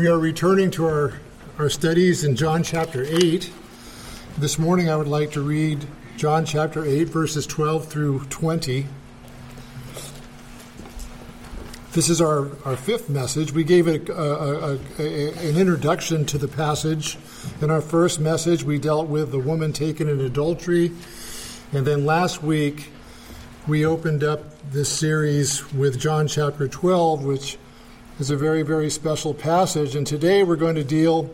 [0.00, 1.12] We are returning to our,
[1.58, 3.52] our studies in John chapter 8.
[4.38, 5.86] This morning I would like to read
[6.16, 8.86] John chapter 8, verses 12 through 20.
[11.92, 13.52] This is our, our fifth message.
[13.52, 17.18] We gave a, a, a, an introduction to the passage.
[17.60, 20.92] In our first message, we dealt with the woman taken in adultery.
[21.74, 22.88] And then last week,
[23.68, 27.58] we opened up this series with John chapter 12, which
[28.20, 29.96] is a very, very special passage.
[29.96, 31.32] And today we're going to deal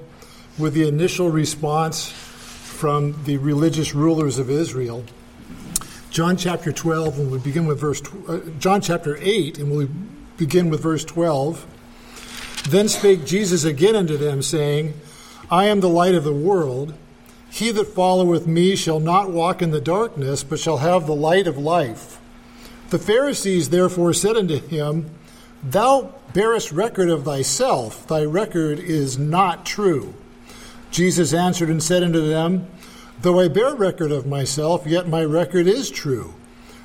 [0.56, 5.04] with the initial response from the religious rulers of Israel.
[6.10, 9.88] John chapter 12, and we begin with verse, uh, John chapter 8, and we'll
[10.36, 11.66] begin with verse 12.
[12.68, 14.94] Then spake Jesus again unto them, saying,
[15.50, 16.94] I am the light of the world.
[17.50, 21.48] He that followeth me shall not walk in the darkness, but shall have the light
[21.48, 22.20] of life.
[22.90, 25.10] The Pharisees therefore said unto him,
[25.64, 30.12] Thou bearest record of thyself, thy record is not true.
[30.90, 32.68] Jesus answered and said unto them,
[33.22, 36.34] Though I bear record of myself, yet my record is true.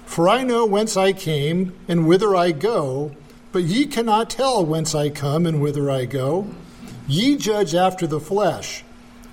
[0.06, 3.14] For I know whence I came and whither I go,
[3.52, 6.48] but ye cannot tell whence I come and whither I go.
[7.06, 8.86] Ye judge after the flesh.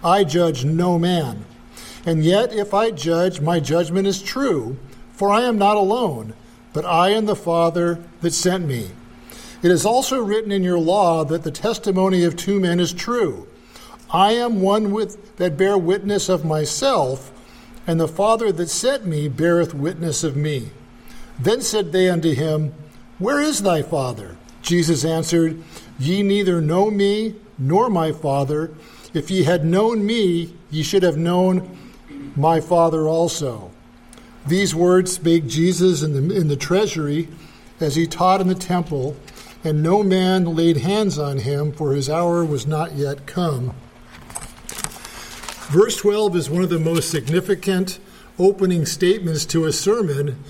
[0.03, 1.45] I judge no man.
[2.05, 4.79] And yet, if I judge, my judgment is true,
[5.13, 6.35] for I am not alone,
[6.73, 8.91] but I and the Father that sent me.
[9.63, 13.49] It is also written in your law that the testimony of two men is true.
[14.11, 17.33] I am one with, that bear witness of myself,
[17.87, 20.71] and the Father that sent me beareth witness of me.
[21.39, 22.73] Then said they unto him,
[23.19, 24.37] Where is thy Father?
[24.63, 25.63] Jesus answered,
[25.99, 28.73] Ye neither know me nor my Father.
[29.13, 31.77] If ye had known me, ye should have known
[32.37, 33.71] my Father also.
[34.47, 37.29] These words spake Jesus in the, in the treasury
[37.81, 39.17] as he taught in the temple
[39.69, 43.75] and no man laid hands on him, for his hour was not yet come.
[45.69, 47.99] Verse 12 is one of the most significant
[48.39, 50.43] opening statements to a sermon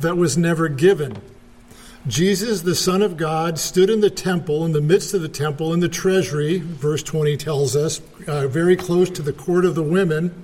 [0.00, 1.20] that was never given.
[2.06, 5.74] Jesus, the Son of God, stood in the temple, in the midst of the temple,
[5.74, 9.82] in the treasury, verse 20 tells us, uh, very close to the court of the
[9.82, 10.34] women,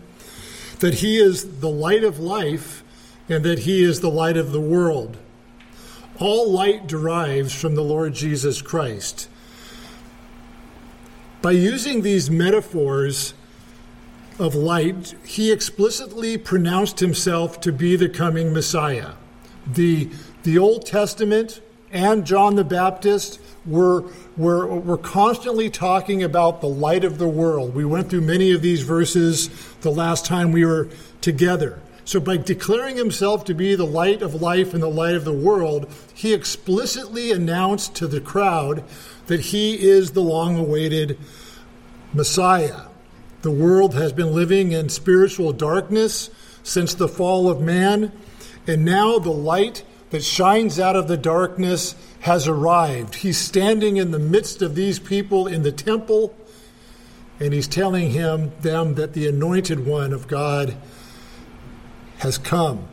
[0.81, 2.85] that he is the light of life
[3.29, 5.17] and that he is the light of the world.
[6.21, 9.29] All light derives from the Lord Jesus Christ.
[11.41, 13.35] By using these metaphors
[14.39, 19.13] of light, he explicitly pronounced himself to be the coming Messiah.
[19.67, 20.11] The,
[20.43, 21.61] the Old Testament
[21.93, 24.05] and John the Baptist were,
[24.37, 27.75] were, were constantly talking about the light of the world.
[27.75, 29.51] We went through many of these verses
[29.83, 30.89] the last time we were
[31.21, 31.81] together.
[32.09, 35.33] So, by declaring himself to be the light of life and the light of the
[35.35, 38.83] world, he explicitly announced to the crowd
[39.27, 41.19] that he is the long awaited
[42.15, 42.87] Messiah.
[43.43, 46.31] The world has been living in spiritual darkness
[46.63, 48.11] since the fall of man,
[48.67, 53.17] and now the light that shines out of the darkness has arrived.
[53.17, 56.35] He's standing in the midst of these people in the temple,
[57.39, 60.75] and he's telling him them that the anointed one of God
[62.19, 62.89] has come.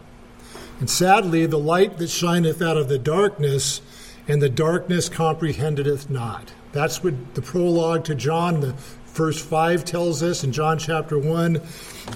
[0.79, 3.81] And sadly, the light that shineth out of the darkness,
[4.27, 6.53] and the darkness comprehendeth not.
[6.71, 8.75] That's what the prologue to John, the
[9.07, 11.53] verse 5 tells us in John chapter 1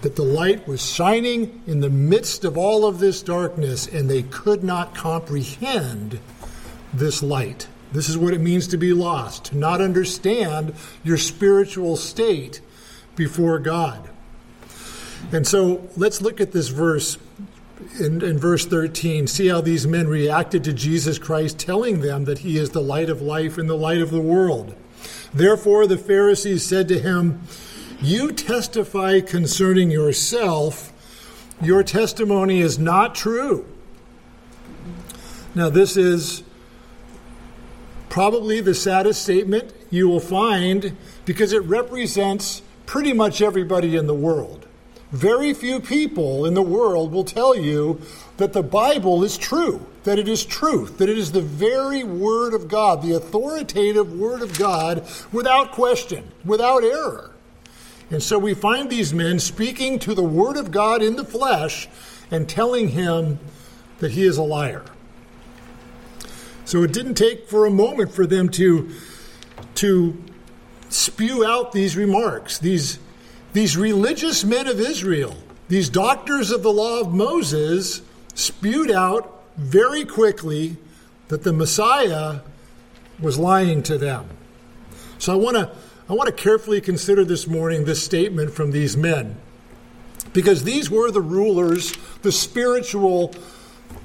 [0.02, 4.24] that the light was shining in the midst of all of this darkness, and they
[4.24, 6.20] could not comprehend
[6.94, 7.68] this light.
[7.94, 12.62] This is what it means to be lost, to not understand your spiritual state
[13.16, 14.10] before God.
[15.32, 17.18] And so let's look at this verse
[18.00, 19.28] in, in, verse 13.
[19.28, 23.10] See how these men reacted to Jesus Christ telling them that he is the light
[23.10, 24.76] of life and the light of the world.
[25.34, 27.42] Therefore, the Pharisees said to him,
[28.02, 30.94] You testify concerning yourself,
[31.62, 33.66] your testimony is not true.
[35.54, 36.44] Now, this is
[38.10, 40.96] probably the saddest statement you will find
[41.26, 44.68] because it represents pretty much everybody in the world.
[45.12, 48.00] Very few people in the world will tell you
[48.38, 52.54] that the Bible is true, that it is truth, that it is the very Word
[52.54, 57.32] of God, the authoritative Word of God, without question, without error.
[58.12, 61.88] And so we find these men speaking to the Word of God in the flesh
[62.30, 63.40] and telling him
[63.98, 64.86] that he is a liar.
[66.66, 68.92] So it didn't take for a moment for them to,
[69.76, 70.24] to
[70.90, 73.00] spew out these remarks, these
[73.54, 75.36] these religious men of Israel,
[75.68, 78.02] these doctors of the law of Moses,
[78.34, 80.78] spewed out very quickly
[81.28, 82.40] that the Messiah
[83.20, 84.30] was lying to them.
[85.18, 85.72] So I want to
[86.10, 89.38] I want to carefully consider this morning this statement from these men.
[90.34, 91.94] Because these were the rulers,
[92.24, 93.36] the spiritual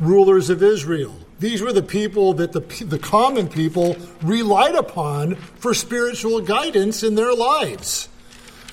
[0.00, 1.16] rulers of Israel.
[1.40, 7.14] These were the people that the, the common people relied upon for spiritual guidance in
[7.14, 8.10] their lives.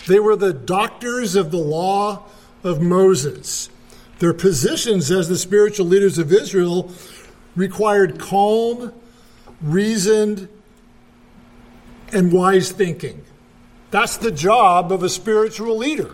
[0.07, 2.23] They were the doctors of the law
[2.63, 3.69] of Moses.
[4.19, 6.91] Their positions as the spiritual leaders of Israel
[7.55, 8.93] required calm,
[9.61, 10.47] reasoned,
[12.13, 13.25] and wise thinking.
[13.89, 16.11] That's the job of a spiritual leader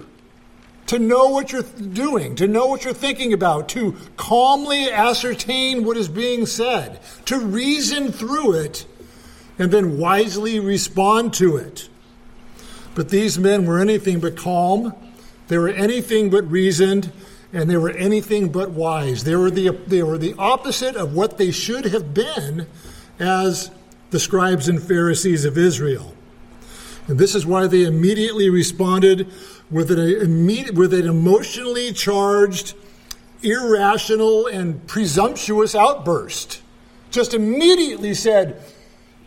[0.88, 5.98] to know what you're doing, to know what you're thinking about, to calmly ascertain what
[5.98, 8.86] is being said, to reason through it,
[9.60, 11.90] and then wisely respond to it.
[12.98, 14.92] But these men were anything but calm,
[15.50, 17.12] they were anything but reasoned,
[17.54, 19.24] and they were anything but wise.
[19.24, 22.66] They were the, they were the opposite of what they should have been
[23.20, 23.70] as
[24.10, 26.16] the scribes and Pharisees of Israel.
[27.06, 29.32] And this is why they immediately responded
[29.70, 32.74] with an, immediate, with an emotionally charged,
[33.44, 36.64] irrational, and presumptuous outburst.
[37.12, 38.60] Just immediately said,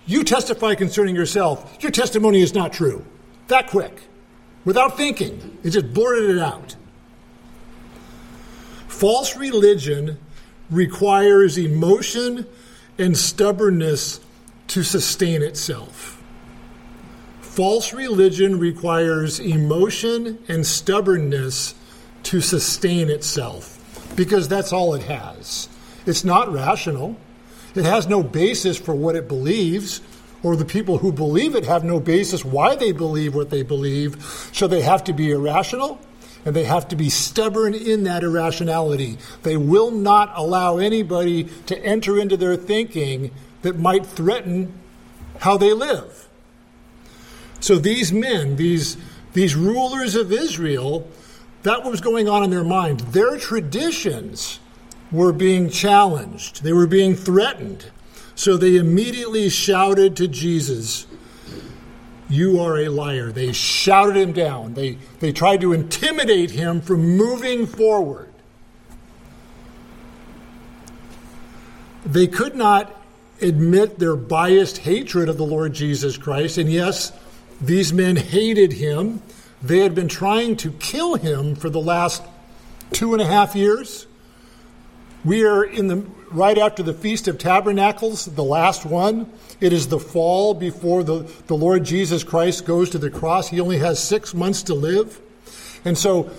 [0.07, 1.81] You testify concerning yourself.
[1.81, 3.07] Your testimony is not true.
[3.51, 4.03] That quick.
[4.65, 5.59] Without thinking.
[5.65, 6.77] It just blurted it out.
[8.87, 10.19] False religion
[10.71, 12.47] requires emotion
[12.97, 14.21] and stubbornness
[14.69, 16.23] to sustain itself.
[17.41, 21.75] False religion requires emotion and stubbornness
[22.23, 25.69] to sustain itself because that's all it has.
[26.07, 27.17] It's not rational.
[27.75, 30.03] It has no basis for what it believes,
[30.43, 34.23] or the people who believe it have no basis why they believe what they believe.
[34.53, 36.01] So they have to be irrational
[36.45, 39.19] and they have to be stubborn in that irrationality.
[39.43, 43.31] They will not allow anybody to enter into their thinking
[43.63, 44.73] that might threaten
[45.41, 46.29] how they live.
[47.61, 48.97] So these men, these,
[49.35, 51.07] these rulers of Israel,
[51.63, 53.01] that was going on in their mind.
[53.01, 54.61] Their traditions
[55.13, 57.91] were being challenged, they were being threatened.
[58.41, 61.07] So they immediately shouted to Jesus,
[62.31, 63.31] You are a liar.
[63.31, 64.73] They shouted him down.
[64.73, 68.33] They, they tried to intimidate him from moving forward.
[72.07, 72.99] They could not
[73.43, 76.57] admit their biased hatred of the Lord Jesus Christ.
[76.57, 77.13] And yes,
[77.61, 79.21] these men hated him.
[79.61, 82.23] They had been trying to kill him for the last
[82.91, 84.07] two and a half years.
[85.25, 85.97] We are in the
[86.31, 89.31] right after the Feast of Tabernacles, the last one.
[89.61, 93.49] It is the fall before the, the Lord Jesus Christ goes to the cross.
[93.49, 95.21] He only has six months to live.
[95.85, 96.31] And so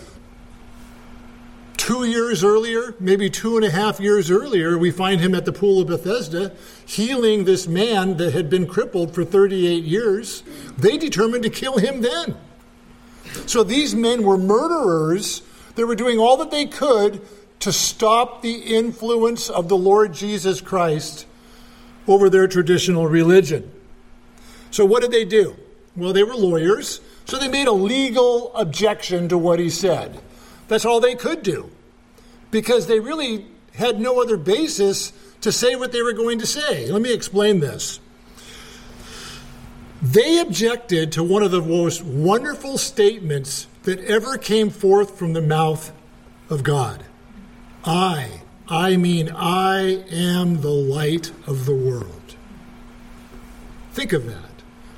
[1.78, 5.52] Two years earlier, maybe two and a half years earlier, we find him at the
[5.52, 6.56] pool of Bethesda
[6.86, 10.44] healing this man that had been crippled for 38 years.
[10.78, 12.38] They determined to kill him then.
[13.48, 15.42] So these men were murderers.
[15.74, 17.20] They were doing all that they could
[17.62, 21.26] to stop the influence of the Lord Jesus Christ
[22.08, 23.72] over their traditional religion.
[24.72, 25.56] So, what did they do?
[25.96, 30.20] Well, they were lawyers, so they made a legal objection to what he said.
[30.68, 31.70] That's all they could do
[32.50, 36.90] because they really had no other basis to say what they were going to say.
[36.92, 38.00] Let me explain this.
[40.02, 45.42] They objected to one of the most wonderful statements that ever came forth from the
[45.42, 45.92] mouth
[46.50, 47.04] of God.
[47.84, 52.36] I, I mean, I am the light of the world.
[53.94, 54.52] Think of that.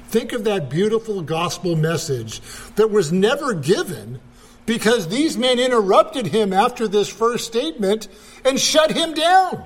[0.10, 2.42] Think of that beautiful gospel message
[2.76, 4.20] that was never given
[4.66, 8.08] because these men interrupted him after this first statement
[8.46, 9.66] and shut him down.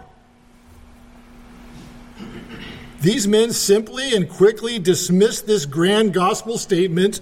[3.01, 7.19] These men simply and quickly dismissed this grand gospel statement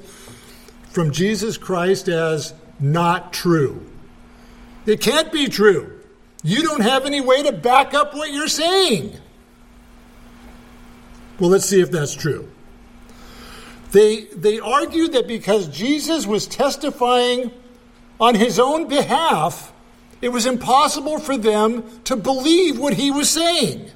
[0.89, 3.85] from Jesus Christ as not true.
[4.86, 6.00] It can't be true.
[6.44, 9.18] You don't have any way to back up what you're saying.
[11.39, 12.50] Well, let's see if that's true.
[13.92, 17.51] They, they argued that because Jesus was testifying
[18.20, 19.74] on his own behalf,
[20.22, 23.89] it was impossible for them to believe what he was saying.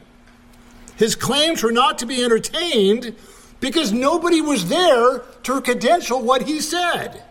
[0.96, 3.16] His claims were not to be entertained
[3.60, 7.24] because nobody was there to credential what he said.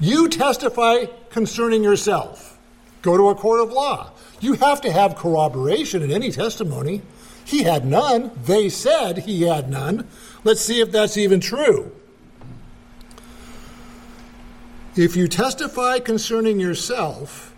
[0.00, 2.58] You testify concerning yourself.
[3.02, 4.12] Go to a court of law.
[4.40, 7.02] You have to have corroboration in any testimony.
[7.44, 8.30] He had none.
[8.44, 10.06] They said he had none.
[10.42, 11.92] Let's see if that's even true.
[14.96, 17.54] If you testify concerning yourself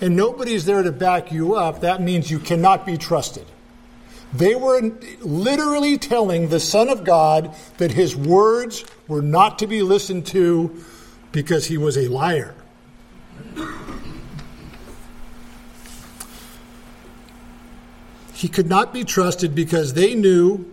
[0.00, 3.46] and nobody's there to back you up, that means you cannot be trusted.
[4.32, 4.80] They were
[5.20, 10.84] literally telling the Son of God that his words were not to be listened to
[11.36, 12.54] because he was a liar.
[18.32, 20.64] He could not be trusted because they knew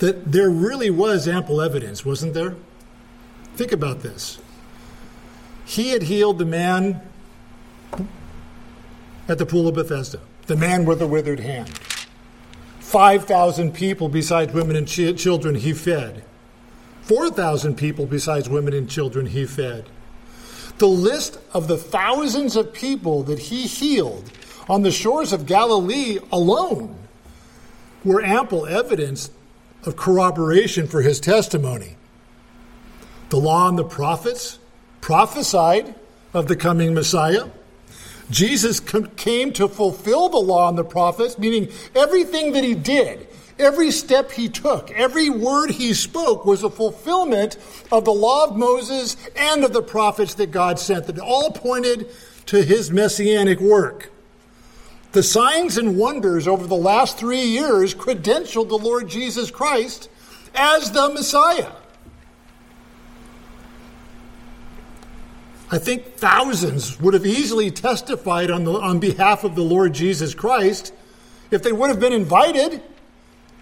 [0.00, 2.56] that there really was ample evidence, wasn't there?
[3.56, 4.38] Think about this.
[5.64, 7.00] He had healed the man
[9.26, 11.70] at the pool of Bethesda, the man with the withered hand.
[12.80, 16.22] 5,000 people besides women and ch- children he fed.
[17.04, 19.86] 4,000 people besides women and children he fed.
[20.78, 24.30] The list of the thousands of people that he healed
[24.68, 26.96] on the shores of Galilee alone
[28.04, 29.30] were ample evidence
[29.84, 31.96] of corroboration for his testimony.
[33.28, 34.58] The law and the prophets
[35.00, 35.94] prophesied
[36.32, 37.48] of the coming Messiah.
[38.30, 43.26] Jesus came to fulfill the law and the prophets, meaning everything that he did,
[43.58, 47.56] every step he took, every word he spoke was a fulfillment
[47.92, 52.08] of the law of Moses and of the prophets that God sent, that all pointed
[52.46, 54.10] to his messianic work.
[55.12, 60.08] The signs and wonders over the last three years credentialed the Lord Jesus Christ
[60.54, 61.70] as the Messiah.
[65.70, 70.34] I think thousands would have easily testified on, the, on behalf of the Lord Jesus
[70.34, 70.92] Christ
[71.50, 72.82] if they would have been invited,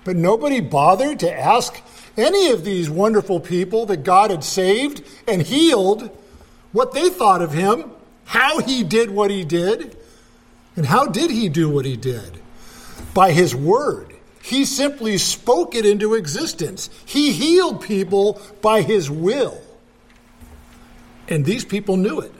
[0.05, 1.81] but nobody bothered to ask
[2.17, 6.11] any of these wonderful people that God had saved and healed
[6.73, 7.91] what they thought of him,
[8.25, 9.97] how he did what he did.
[10.77, 12.41] And how did he do what he did?
[13.15, 14.15] By his word.
[14.43, 16.91] He simply spoke it into existence.
[17.05, 19.61] He healed people by his will.
[21.29, 22.33] And these people knew it.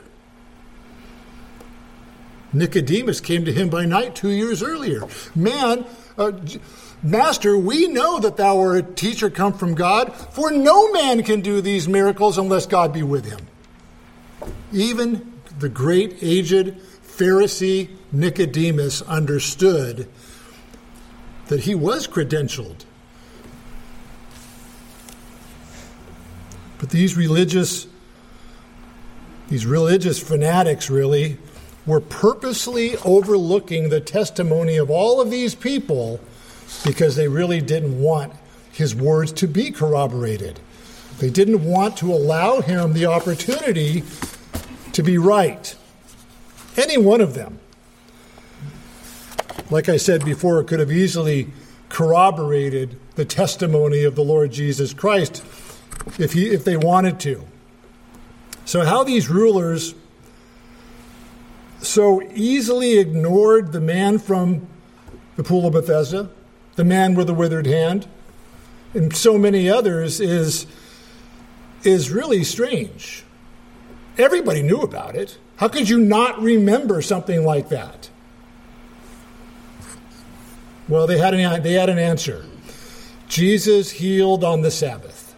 [2.51, 5.07] Nicodemus came to him by night two years earlier.
[5.33, 5.85] Man,
[6.17, 6.31] uh,
[7.03, 11.41] Master, we know that thou art a teacher come from God, for no man can
[11.41, 13.45] do these miracles unless God be with him.
[14.71, 20.07] Even the great aged Pharisee Nicodemus understood
[21.47, 22.85] that he was credentialed.
[26.79, 27.87] But these religious
[29.49, 31.37] these religious fanatics really
[31.85, 36.19] were purposely overlooking the testimony of all of these people
[36.85, 38.33] because they really didn't want
[38.71, 40.59] his words to be corroborated.
[41.19, 44.03] They didn't want to allow him the opportunity
[44.93, 45.75] to be right.
[46.75, 47.59] Any one of them.
[49.69, 51.51] Like I said before, it could have easily
[51.89, 55.43] corroborated the testimony of the Lord Jesus Christ
[56.17, 57.45] if, he, if they wanted to.
[58.65, 59.93] So, how these rulers
[61.81, 64.67] so easily ignored the man from
[65.35, 66.29] the pool of Bethesda,
[66.75, 68.07] the man with the withered hand,
[68.93, 70.65] and so many others is,
[71.83, 73.23] is really strange.
[74.17, 75.37] Everybody knew about it.
[75.57, 78.09] How could you not remember something like that?
[80.87, 82.45] Well, they had an, they had an answer.
[83.27, 85.35] Jesus healed on the Sabbath.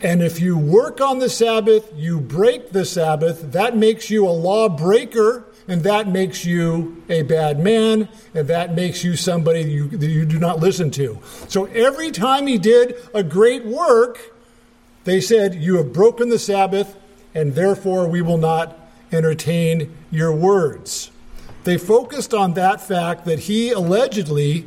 [0.00, 4.30] And if you work on the Sabbath, you break the Sabbath, that makes you a
[4.30, 10.08] lawbreaker, and that makes you a bad man, and that makes you somebody you, that
[10.08, 11.18] you do not listen to.
[11.46, 14.18] So every time he did a great work,
[15.04, 16.96] they said, You have broken the Sabbath,
[17.34, 18.78] and therefore we will not
[19.12, 21.10] entertain your words.
[21.64, 24.64] They focused on that fact that he allegedly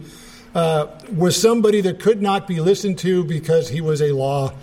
[0.54, 4.54] uh, was somebody that could not be listened to because he was a law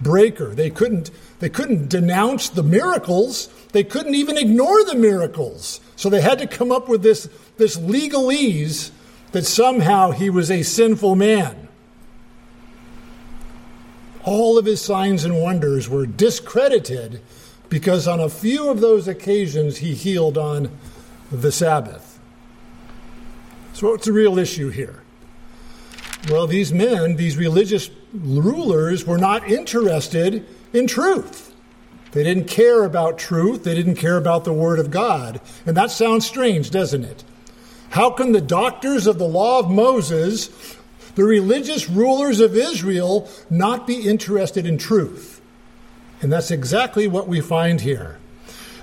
[0.00, 0.54] breaker.
[0.54, 5.80] They couldn't, they couldn't denounce the miracles, they couldn't even ignore the miracles.
[5.96, 8.90] So they had to come up with this, this legalese
[9.32, 11.68] that somehow he was a sinful man.
[14.24, 17.20] All of his signs and wonders were discredited
[17.68, 20.70] because on a few of those occasions he healed on
[21.30, 22.18] the Sabbath.
[23.74, 25.02] So, what's the real issue here?
[26.28, 31.54] Well, these men, these religious rulers, were not interested in truth.
[32.12, 33.64] They didn't care about truth.
[33.64, 35.40] They didn't care about the Word of God.
[35.66, 37.24] And that sounds strange, doesn't it?
[37.90, 40.76] How can the doctors of the law of Moses,
[41.14, 45.40] the religious rulers of Israel, not be interested in truth?
[46.20, 48.18] And that's exactly what we find here.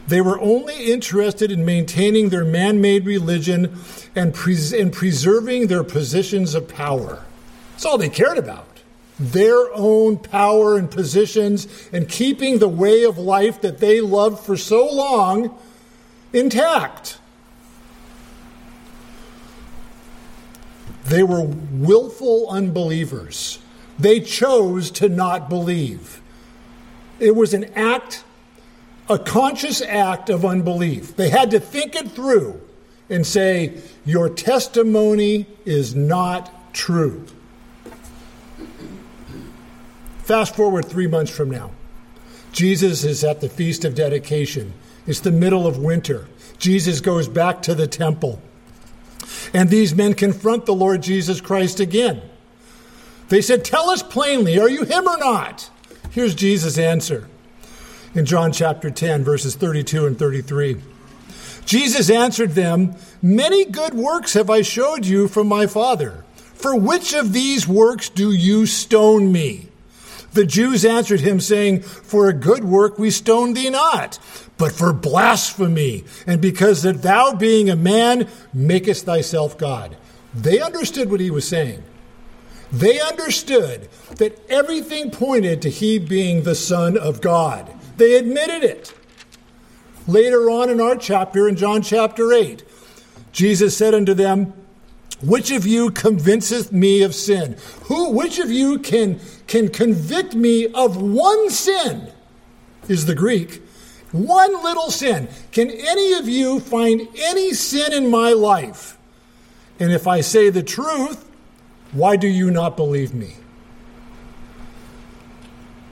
[0.08, 3.80] They were only interested in maintaining their man made religion
[4.15, 7.25] and, pres- and preserving their positions of power.
[7.72, 8.75] That's all they cared about.
[9.19, 14.57] Their own power and positions and keeping the way of life that they loved for
[14.57, 15.57] so long
[16.34, 17.17] intact.
[21.05, 23.60] They were willful unbelievers.
[23.98, 26.22] They chose to not believe.
[27.19, 28.24] It was an act,
[29.07, 31.15] a conscious act of unbelief.
[31.15, 32.60] They had to think it through
[33.10, 37.25] and say, Your testimony is not true.
[40.25, 41.70] Fast forward three months from now.
[42.51, 44.74] Jesus is at the Feast of Dedication.
[45.05, 46.27] It's the middle of winter.
[46.58, 48.41] Jesus goes back to the temple.
[49.53, 52.24] And these men confront the Lord Jesus Christ again.
[53.29, 55.70] They said, Tell us plainly, are you him or not?
[56.10, 57.27] Here's Jesus' answer
[58.15, 60.82] in John chapter 10, verses 32 and 33.
[61.65, 66.25] Jesus answered them, Many good works have I showed you from my Father.
[66.55, 69.70] For which of these works do you stone me?
[70.36, 74.20] The Jews answered him, saying, For a good work we stone thee not,
[74.58, 79.96] but for blasphemy, and because that thou, being a man, makest thyself God.
[80.34, 81.82] They understood what he was saying.
[82.70, 83.88] They understood
[84.18, 87.74] that everything pointed to he being the Son of God.
[87.96, 88.94] They admitted it.
[90.06, 92.62] Later on in our chapter, in John chapter 8,
[93.32, 94.51] Jesus said unto them,
[95.24, 97.56] Which of you convinceth me of sin?
[97.84, 102.12] Who, which of you can, can convict me of one sin?
[102.88, 103.62] Is the Greek.
[104.12, 105.28] One little sin.
[105.52, 108.98] Can any of you find any sin in my life?
[109.80, 111.30] And if I say the truth,
[111.92, 113.36] why do you not believe me?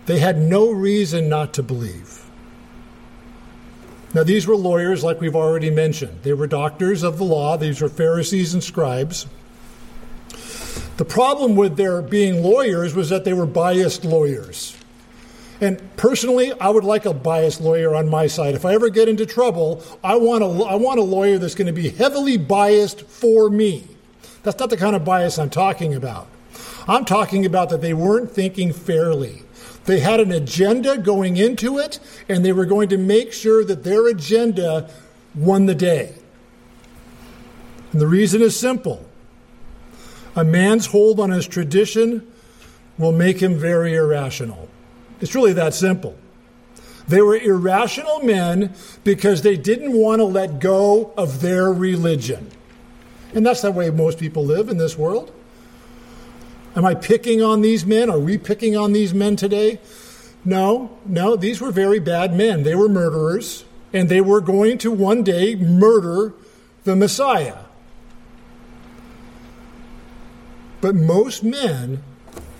[0.06, 2.24] They had no reason not to believe.
[4.14, 6.20] Now, these were lawyers, like we've already mentioned.
[6.22, 9.26] They were doctors of the law, these were Pharisees and scribes.
[10.98, 14.78] The problem with their being lawyers was that they were biased lawyers.
[15.60, 18.54] And personally, I would like a biased lawyer on my side.
[18.54, 21.67] If I ever get into trouble, I want a, I want a lawyer that's going
[21.67, 23.88] to be heavily biased for me.
[24.44, 26.28] That's not the kind of bias I'm talking about.
[26.88, 29.44] I'm talking about that they weren't thinking fairly.
[29.86, 33.84] They had an agenda going into it, and they were going to make sure that
[33.84, 34.89] their agenda
[35.34, 36.15] won the day.
[37.91, 39.06] And the reason is simple
[40.36, 42.28] a man's hold on his tradition
[42.98, 44.69] will make him very irrational.
[45.22, 46.17] It's really that simple.
[47.08, 52.50] They were irrational men because they didn't want to let go of their religion.
[53.34, 55.34] And that's the way most people live in this world.
[56.76, 58.10] Am I picking on these men?
[58.10, 59.80] Are we picking on these men today?
[60.46, 62.63] No, no, these were very bad men.
[62.63, 66.34] They were murderers, and they were going to one day murder
[66.84, 67.62] the Messiah.
[70.84, 72.04] But most men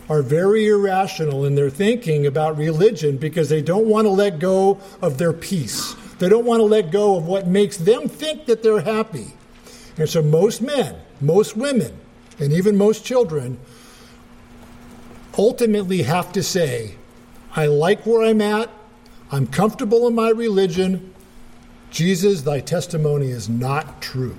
[0.07, 4.79] are very irrational in their thinking about religion because they don't want to let go
[5.01, 5.93] of their peace.
[6.19, 9.33] They don't want to let go of what makes them think that they're happy.
[9.97, 11.99] And so most men, most women,
[12.39, 13.59] and even most children
[15.38, 16.95] ultimately have to say,
[17.57, 18.69] I like where I'm at,
[19.33, 21.13] I'm comfortable in my religion.
[21.91, 24.38] Jesus, thy testimony is not true.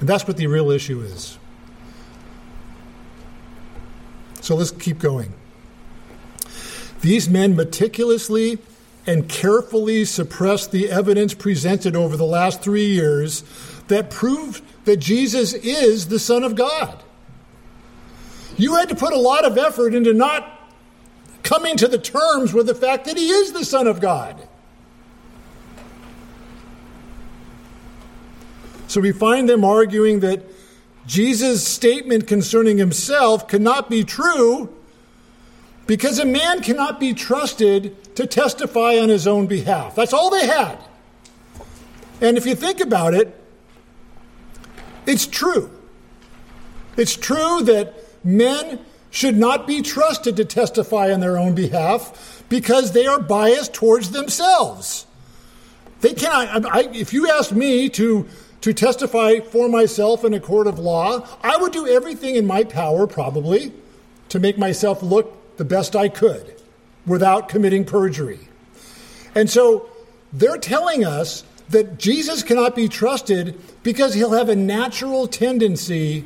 [0.00, 1.36] And that's what the real issue is.
[4.44, 5.32] So let's keep going.
[7.00, 8.58] These men meticulously
[9.06, 13.42] and carefully suppressed the evidence presented over the last three years
[13.88, 17.02] that proved that Jesus is the Son of God.
[18.58, 20.60] You had to put a lot of effort into not
[21.42, 24.46] coming to the terms with the fact that he is the Son of God.
[28.88, 30.42] So we find them arguing that
[31.06, 34.74] Jesus' statement concerning himself cannot be true
[35.86, 39.94] because a man cannot be trusted to testify on his own behalf.
[39.94, 40.78] That's all they had.
[42.20, 43.38] And if you think about it,
[45.06, 45.70] it's true.
[46.96, 52.92] It's true that men should not be trusted to testify on their own behalf because
[52.92, 55.06] they are biased towards themselves.
[56.00, 58.26] They cannot, I, if you asked me to,
[58.64, 62.64] to testify for myself in a court of law, I would do everything in my
[62.64, 63.74] power, probably,
[64.30, 66.54] to make myself look the best I could
[67.04, 68.48] without committing perjury.
[69.34, 69.90] And so
[70.32, 76.24] they're telling us that Jesus cannot be trusted because he'll have a natural tendency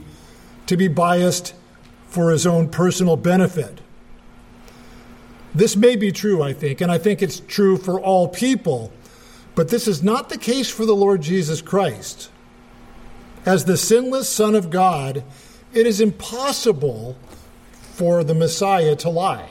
[0.67, 1.57] to be biased
[2.07, 3.81] for his own personal benefit.
[5.53, 8.93] This may be true, I think, and I think it's true for all people,
[9.59, 12.31] but this is not the case for the Lord Jesus Christ.
[13.45, 15.25] As the sinless Son of God,
[15.75, 17.19] it is impossible
[17.95, 19.49] for the Messiah to lie.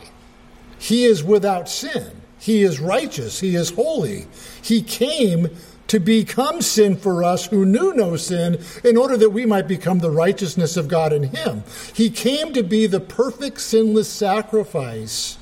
[0.80, 2.22] He is without sin.
[2.39, 3.41] He is righteous.
[3.41, 4.28] He is holy.
[4.62, 5.50] He came
[5.88, 10.00] to become sin for us who knew no sin, in order that we might become
[10.00, 11.65] the righteousness of God in him.
[11.93, 15.38] He came to be the perfect, sinless sacrifice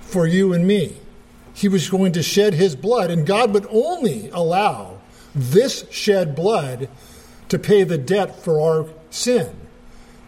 [0.00, 0.96] for you and me.
[1.58, 5.00] He was going to shed his blood, and God would only allow
[5.34, 6.88] this shed blood
[7.48, 9.50] to pay the debt for our sin.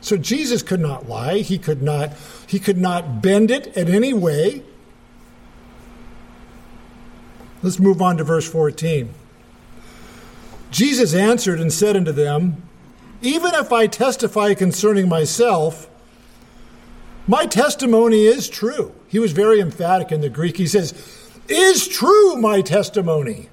[0.00, 1.38] So Jesus could not lie.
[1.38, 2.14] He could not,
[2.48, 4.64] he could not bend it in any way.
[7.62, 9.14] Let's move on to verse 14.
[10.72, 12.60] Jesus answered and said unto them,
[13.22, 15.88] Even if I testify concerning myself,
[17.28, 18.92] my testimony is true.
[19.06, 20.56] He was very emphatic in the Greek.
[20.56, 21.19] He says,
[21.50, 23.48] Is true my testimony.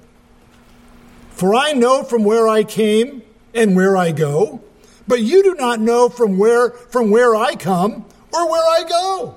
[1.30, 4.62] For I know from where I came and where I go,
[5.08, 9.34] but you do not know from where from where I come or where I go.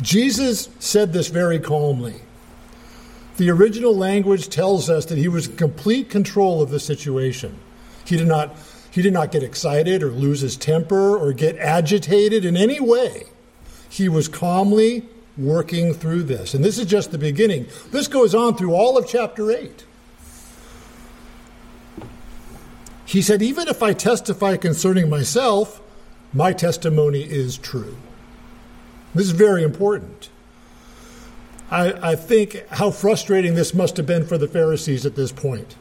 [0.00, 2.22] Jesus said this very calmly.
[3.36, 7.58] The original language tells us that he was in complete control of the situation.
[8.06, 8.56] He did not
[8.90, 13.24] he did not get excited or lose his temper or get agitated in any way.
[13.88, 16.54] He was calmly working through this.
[16.54, 17.66] And this is just the beginning.
[17.90, 19.84] This goes on through all of chapter 8.
[23.04, 25.80] He said, Even if I testify concerning myself,
[26.32, 27.96] my testimony is true.
[29.14, 30.28] This is very important.
[31.70, 35.76] I, I, think how frustrating this must have been for the Pharisees at this point.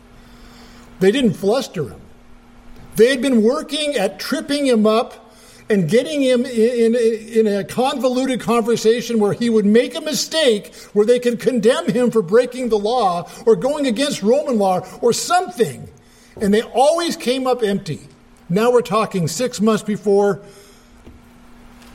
[1.00, 2.02] They didn't fluster him.
[2.96, 5.27] They had been working at tripping him up
[5.70, 10.74] and getting him in, in, in, a convoluted conversation where he would make a mistake
[10.94, 15.12] where they could condemn him for breaking the law or going against Roman law or
[15.12, 15.90] something.
[16.40, 18.00] And they always came up empty.
[18.50, 20.42] Now we're talking six months before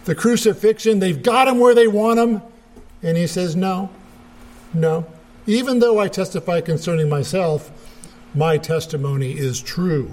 [0.04, 0.98] the crucifixion.
[0.98, 2.42] They've got him where they want him.
[3.02, 3.90] And he says, No,
[4.74, 5.06] no.
[5.46, 7.70] Even though I testify concerning myself,
[8.35, 10.11] my testimony is true.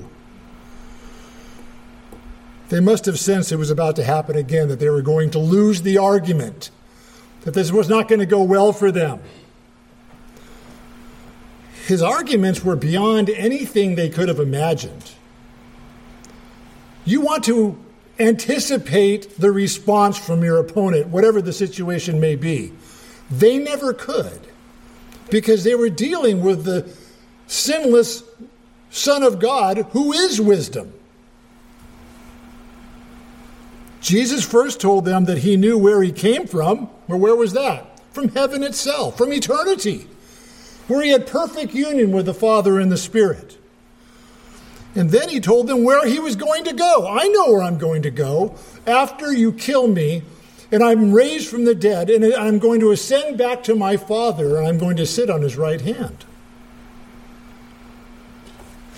[2.70, 5.40] They must have sensed it was about to happen again, that they were going to
[5.40, 6.70] lose the argument,
[7.42, 9.22] that this was not going to go well for them.
[11.88, 15.12] His arguments were beyond anything they could have imagined.
[17.04, 17.84] You want to
[18.20, 22.72] anticipate the response from your opponent, whatever the situation may be.
[23.32, 24.42] They never could
[25.32, 26.88] because they were dealing with the
[27.48, 28.24] sinless
[28.92, 30.94] Son of God who is wisdom.
[34.02, 36.90] Jesus first told them that he knew where he came from.
[37.08, 38.00] Well, where was that?
[38.14, 40.08] From heaven itself, from eternity,
[40.88, 43.58] where he had perfect union with the Father and the Spirit.
[44.96, 47.08] And then he told them where he was going to go.
[47.08, 48.56] I know where I'm going to go
[48.88, 50.24] after you kill me,
[50.72, 54.58] and I'm raised from the dead, and I'm going to ascend back to my Father,
[54.58, 56.26] and I'm going to sit on his right hand.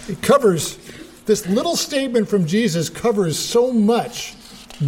[0.07, 0.77] It covers,
[1.25, 4.35] this little statement from Jesus covers so much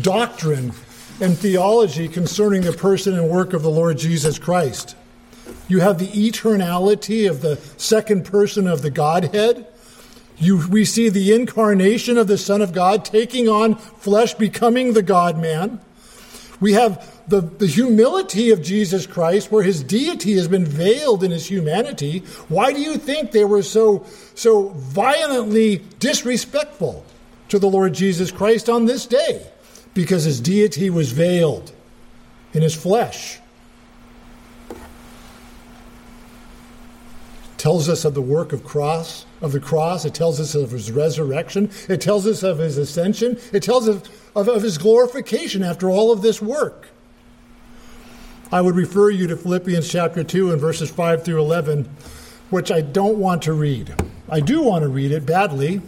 [0.01, 0.73] doctrine
[1.21, 4.95] and theology concerning the person and work of the Lord Jesus Christ.
[5.67, 9.67] You have the eternality of the second person of the Godhead.
[10.37, 15.03] You, we see the incarnation of the Son of God taking on flesh, becoming the
[15.03, 15.79] God man.
[16.59, 21.31] We have the, the humility of Jesus Christ, where his deity has been veiled in
[21.31, 22.19] his humanity.
[22.49, 27.05] Why do you think they were so, so violently disrespectful
[27.49, 29.45] to the Lord Jesus Christ on this day?
[29.93, 31.71] Because his deity was veiled
[32.53, 33.39] in his flesh.
[37.63, 40.03] tells us of the work of cross of the cross.
[40.03, 41.71] It tells us of his resurrection.
[41.87, 43.39] It tells us of his ascension.
[43.53, 46.89] It tells us of, of, his glorification after all of this work.
[48.51, 51.85] I would refer you to philippians chapter 2 and verses 5 through 11
[52.49, 53.95] which i don't want to read.
[54.29, 55.81] I do want to read it badly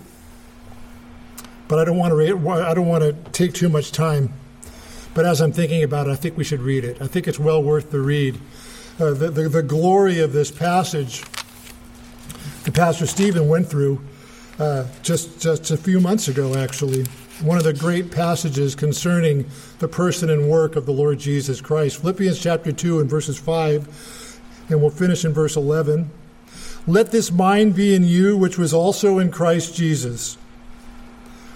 [1.67, 4.31] but i don't want to i don't want to take too much time
[5.13, 7.39] but as i'm thinking about it i think we should read it i think it's
[7.39, 8.39] well worth the read
[8.99, 11.21] uh, the, the, the glory of this passage
[12.63, 14.01] that Pastor Stephen went through
[14.57, 17.03] uh, just, just a few months ago, actually.
[17.41, 19.45] One of the great passages concerning
[19.79, 21.99] the person and work of the Lord Jesus Christ.
[21.99, 26.09] Philippians chapter 2 and verses 5, and we'll finish in verse 11.
[26.87, 30.37] Let this mind be in you, which was also in Christ Jesus,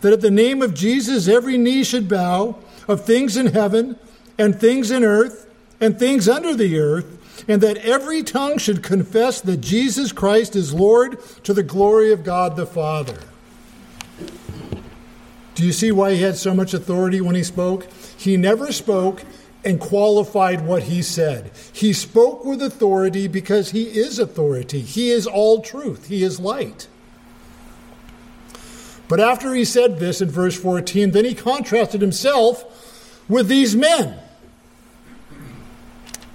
[0.00, 2.56] that at the name of Jesus every knee should bow,
[2.88, 3.98] of things in heaven,
[4.38, 5.46] and things in earth,
[5.80, 10.74] and things under the earth, and that every tongue should confess that Jesus Christ is
[10.74, 13.18] Lord to the glory of God the Father.
[15.54, 17.86] Do you see why he had so much authority when he spoke?
[18.16, 19.22] He never spoke
[19.64, 21.50] and qualified what he said.
[21.72, 24.80] He spoke with authority because he is authority.
[24.80, 26.08] He is all truth.
[26.08, 26.86] He is light.
[29.10, 34.16] But after he said this in verse 14, then he contrasted himself with these men.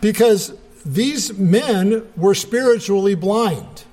[0.01, 0.53] Because
[0.85, 3.85] these men were spiritually blind.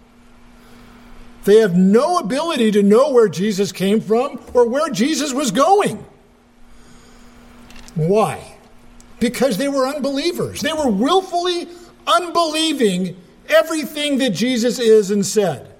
[1.44, 6.04] They have no ability to know where Jesus came from or where Jesus was going.
[7.94, 8.56] Why?
[9.20, 10.60] Because they were unbelievers.
[10.60, 11.68] They were willfully
[12.04, 13.16] unbelieving
[13.48, 15.71] everything that Jesus is and said.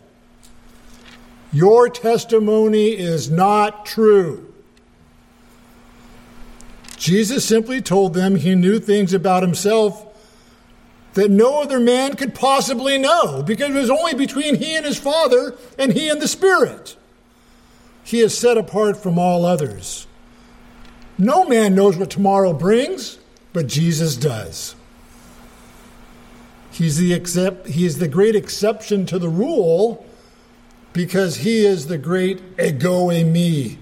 [1.52, 4.52] Your testimony is not true.
[6.96, 10.06] Jesus simply told them he knew things about himself
[11.14, 14.98] that no other man could possibly know because it was only between he and his
[14.98, 16.96] Father and he and the Spirit.
[18.04, 20.06] He is set apart from all others.
[21.18, 23.18] No man knows what tomorrow brings,
[23.52, 24.74] but Jesus does.
[26.70, 30.06] He's the, accept, he is the great exception to the rule
[30.92, 33.76] because he is the great ego eimi,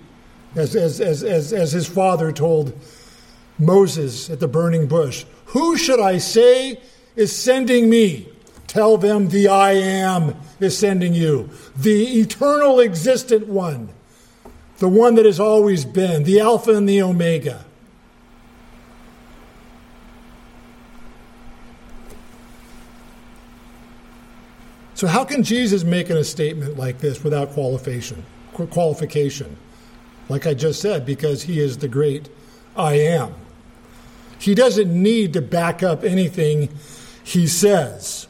[0.55, 2.79] as, as, as, as, as his father told
[3.59, 5.25] Moses at the burning bush.
[5.46, 6.81] Who should I say
[7.16, 8.29] is sending me.
[8.66, 13.88] Tell them the I am is sending you, the eternal existent one,
[14.79, 17.64] the one that has always been, the Alpha and the Omega.
[25.01, 28.23] So, how can Jesus make a statement like this without qualification?
[28.53, 29.57] Qualification,
[30.29, 32.29] like I just said, because he is the great
[32.77, 33.35] I am.
[34.39, 36.69] He doesn't need to back up anything
[37.25, 38.29] he says.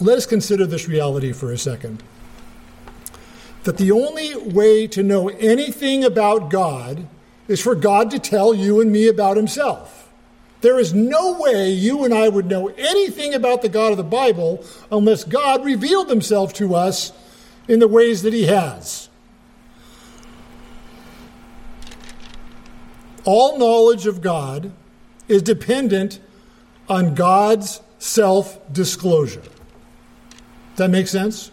[0.00, 2.02] Let us consider this reality for a second.
[3.62, 7.06] That the only way to know anything about God
[7.46, 10.07] is for God to tell you and me about himself.
[10.60, 14.02] There is no way you and I would know anything about the God of the
[14.02, 17.12] Bible unless God revealed himself to us
[17.68, 19.08] in the ways that he has.
[23.24, 24.72] All knowledge of God
[25.28, 26.18] is dependent
[26.88, 29.42] on God's self disclosure.
[30.76, 31.50] That makes sense?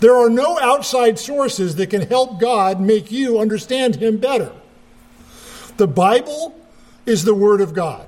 [0.00, 4.52] There are no outside sources that can help God make you understand Him better.
[5.76, 6.58] The Bible
[7.06, 8.06] is the Word of God.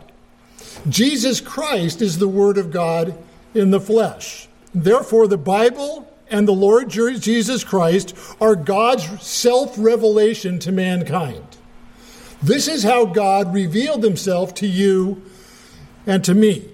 [0.89, 3.17] Jesus Christ is the Word of God
[3.55, 4.49] in the flesh.
[4.75, 11.45] Therefore, the Bible and the Lord Jesus Christ are God's self revelation to mankind.
[12.43, 15.23] This is how God revealed himself to you
[16.07, 16.69] and to me.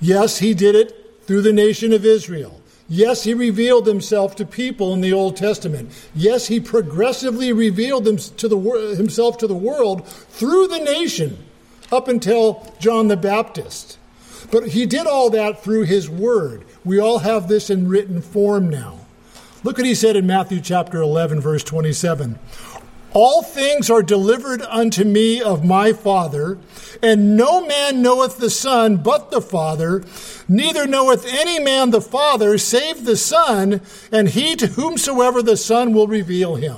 [0.00, 2.59] Yes, he did it through the nation of Israel.
[2.92, 5.92] Yes, he revealed himself to people in the Old Testament.
[6.12, 8.36] Yes, he progressively revealed himself
[9.38, 11.38] to the world through the nation
[11.92, 13.96] up until John the Baptist.
[14.50, 16.64] But he did all that through his word.
[16.84, 18.98] We all have this in written form now.
[19.62, 22.40] Look what he said in Matthew chapter 11, verse 27.
[23.12, 26.58] All things are delivered unto me of my Father,
[27.02, 30.04] and no man knoweth the Son but the Father,
[30.48, 33.80] neither knoweth any man the Father save the Son,
[34.12, 36.76] and he to whomsoever the Son will reveal him.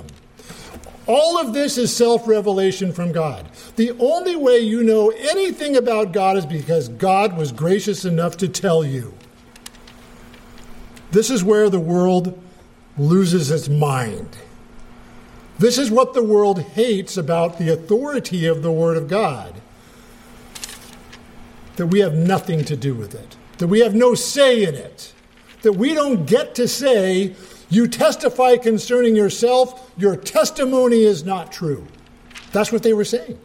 [1.05, 3.49] All of this is self revelation from God.
[3.75, 8.47] The only way you know anything about God is because God was gracious enough to
[8.47, 9.13] tell you.
[11.11, 12.41] This is where the world
[12.97, 14.29] loses its mind.
[15.59, 19.61] This is what the world hates about the authority of the Word of God
[21.75, 25.13] that we have nothing to do with it, that we have no say in it,
[25.61, 27.35] that we don't get to say,
[27.69, 31.87] You testify concerning yourself, your testimony is not true.
[32.51, 33.39] That's what they were saying.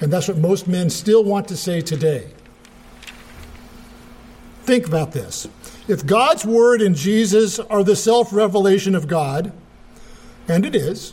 [0.00, 2.28] And that's what most men still want to say today.
[4.62, 5.48] Think about this.
[5.88, 9.52] If God's Word and Jesus are the self revelation of God,
[10.48, 11.12] and it is,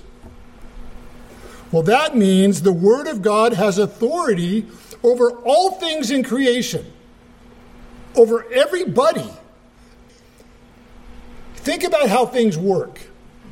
[1.71, 4.65] well, that means the Word of God has authority
[5.03, 6.85] over all things in creation,
[8.15, 9.29] over everybody.
[11.55, 13.01] Think about how things work.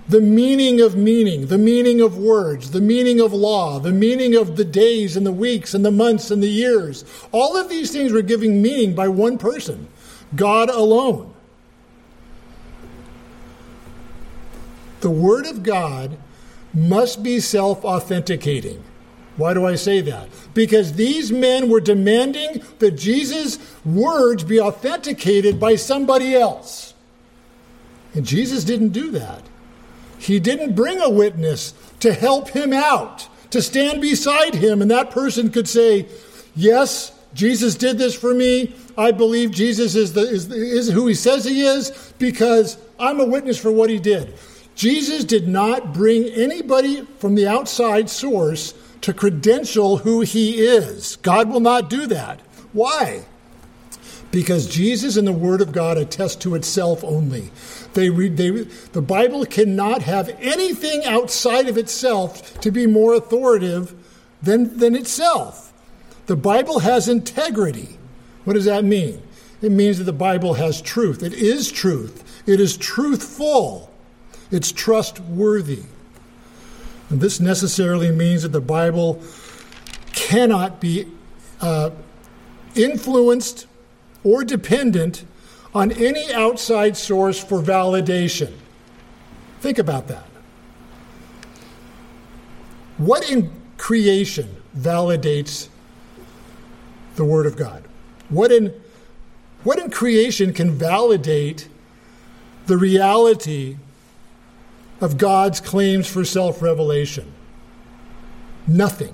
[0.07, 4.57] the meaning of meaning, the meaning of words, the meaning of law, the meaning of
[4.57, 7.05] the days and the weeks and the months and the years.
[7.31, 9.87] All of these things were giving meaning by one person,
[10.35, 11.32] God alone.
[15.03, 16.17] The Word of God
[16.73, 18.81] must be self authenticating.
[19.35, 20.29] Why do I say that?
[20.53, 26.93] Because these men were demanding that Jesus' words be authenticated by somebody else.
[28.13, 29.41] And Jesus didn't do that.
[30.19, 35.11] He didn't bring a witness to help him out, to stand beside him, and that
[35.11, 36.07] person could say,
[36.55, 38.73] Yes, Jesus did this for me.
[38.97, 43.25] I believe Jesus is, the, is, is who he says he is because I'm a
[43.25, 44.33] witness for what he did.
[44.75, 51.17] Jesus did not bring anybody from the outside source to credential who he is.
[51.17, 52.39] God will not do that.
[52.71, 53.25] Why?
[54.31, 57.51] Because Jesus and the Word of God attest to itself only.
[57.93, 63.93] They read, they, the Bible cannot have anything outside of itself to be more authoritative
[64.41, 65.71] than, than itself.
[66.25, 67.99] The Bible has integrity.
[68.43, 69.21] What does that mean?
[69.61, 71.21] It means that the Bible has truth.
[71.21, 72.43] It is truth.
[72.47, 73.92] It is truthful.
[74.53, 75.81] It's trustworthy.
[77.09, 79.19] And this necessarily means that the Bible
[80.13, 81.07] cannot be
[81.59, 81.89] uh,
[82.75, 83.65] influenced
[84.23, 85.25] or dependent
[85.73, 88.53] on any outside source for validation.
[89.59, 90.27] Think about that.
[92.99, 95.67] What in creation validates
[97.15, 97.83] the Word of God?
[98.29, 98.71] What in,
[99.63, 101.67] what in creation can validate
[102.67, 103.77] the reality
[105.03, 107.31] of God's claims for self revelation?
[108.65, 109.13] Nothing.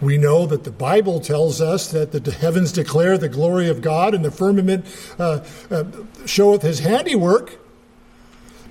[0.00, 4.14] We know that the Bible tells us that the heavens declare the glory of God
[4.14, 4.84] and the firmament
[5.18, 5.84] uh, uh,
[6.26, 7.58] showeth his handiwork.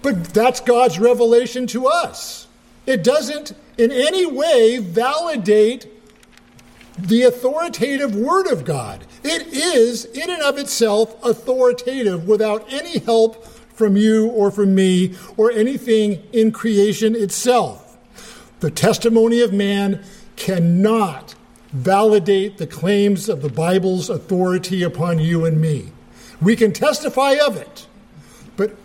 [0.02, 2.48] But that's God's revelation to us.
[2.86, 5.88] It doesn't in any way validate
[6.98, 9.06] the authoritative Word of God.
[9.24, 13.46] It is, in and of itself, authoritative without any help
[13.78, 17.98] from you or from me or anything in creation itself.
[18.60, 20.04] The testimony of man
[20.36, 21.36] cannot
[21.72, 25.92] validate the claims of the Bible's authority upon you and me.
[26.42, 27.88] We can testify of it,
[28.56, 28.76] but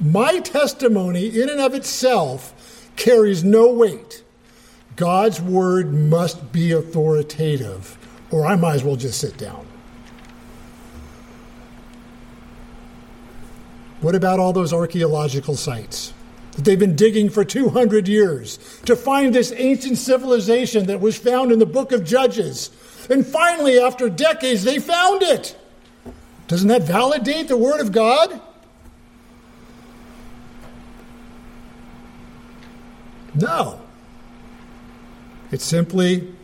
[0.00, 4.22] my testimony, in and of itself, carries no weight.
[4.96, 7.96] God's word must be authoritative,
[8.30, 9.66] or I might as well just sit down.
[14.02, 16.12] What about all those archaeological sites?
[16.52, 21.50] that they've been digging for 200 years to find this ancient civilization that was found
[21.50, 22.70] in the book of Judges.
[23.08, 25.56] And finally, after decades, they found it.
[26.48, 28.40] Doesn't that validate the Word of God?
[33.34, 33.80] No.
[35.50, 36.34] It simply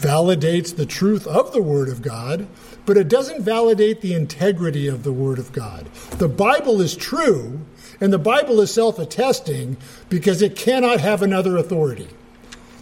[0.00, 2.46] validates the truth of the Word of God,
[2.86, 5.86] but it doesn't validate the integrity of the Word of God.
[6.12, 7.60] The Bible is true,
[8.00, 9.76] and the Bible is self attesting
[10.08, 12.08] because it cannot have another authority.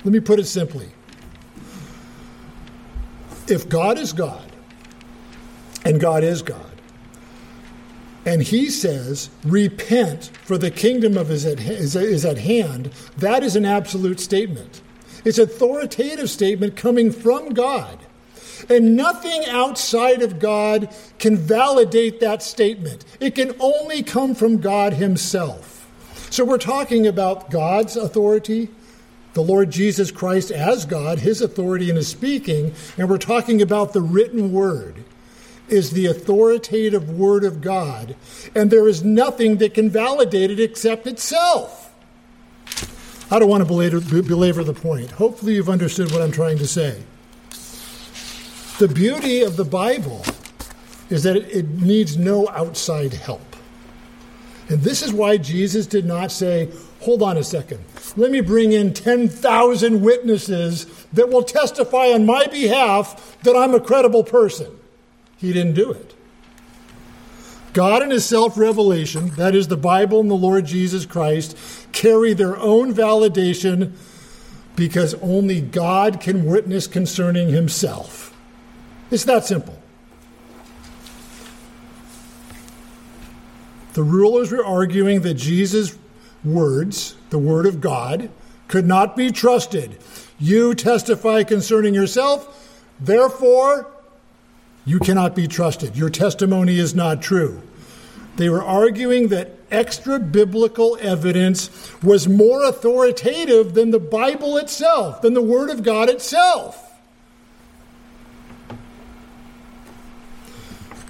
[0.05, 0.91] Let me put it simply
[3.49, 4.53] if God is God,
[5.85, 6.81] and God is God,
[8.25, 13.43] and he says, repent, for the kingdom of is at, is, is at hand, that
[13.43, 14.83] is an absolute statement.
[15.25, 17.99] It's authoritative statement coming from God.
[18.69, 23.05] And nothing outside of God can validate that statement.
[23.21, 25.89] It can only come from God Himself.
[26.31, 28.69] So we're talking about God's authority,
[29.35, 33.93] the Lord Jesus Christ as God, His authority in His speaking, and we're talking about
[33.93, 35.05] the written word
[35.69, 38.17] is the authoritative word of God,
[38.55, 41.88] and there is nothing that can validate it except itself.
[43.31, 45.11] I don't want to belabor, belabor the point.
[45.11, 47.03] Hopefully, you've understood what I'm trying to say.
[48.79, 50.25] The beauty of the Bible
[51.11, 53.57] is that it needs no outside help.
[54.69, 57.85] And this is why Jesus did not say, hold on a second,
[58.17, 63.81] let me bring in 10,000 witnesses that will testify on my behalf that I'm a
[63.81, 64.79] credible person.
[65.39, 66.15] He didn't do it.
[67.79, 71.57] God and His self revelation, that is the Bible and the Lord Jesus Christ,
[71.93, 73.93] carry their own validation
[74.75, 78.37] because only God can witness concerning Himself.
[79.13, 79.81] It's that simple.
[83.93, 85.97] The rulers were arguing that Jesus'
[86.45, 88.29] words, the word of God,
[88.67, 89.99] could not be trusted.
[90.41, 93.89] You testify concerning yourself, therefore,
[94.85, 95.97] you cannot be trusted.
[95.97, 97.63] Your testimony is not true.
[98.39, 105.35] They were arguing that extra biblical evidence was more authoritative than the Bible itself, than
[105.35, 106.85] the Word of God itself.